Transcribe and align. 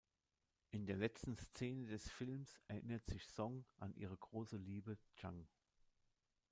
In 0.71 0.87
der 0.87 0.95
letzten 0.97 1.37
Szene 1.37 1.85
des 1.85 2.09
Films 2.09 2.59
erinnert 2.67 3.05
sich 3.05 3.23
Song 3.27 3.65
an 3.77 3.93
ihre 3.93 4.17
große 4.17 4.57
Liebe 4.57 4.97
Chang. 5.13 5.47